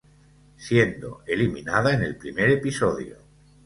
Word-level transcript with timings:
Siendo 0.57 1.21
eliminada 1.27 1.93
en 1.93 2.01
el 2.01 2.15
primer 2.17 2.49
episodio. 2.49 3.17